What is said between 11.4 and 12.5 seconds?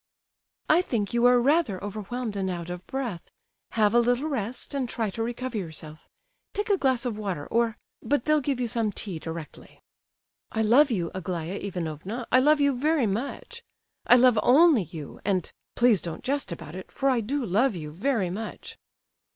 Ivanovna,—I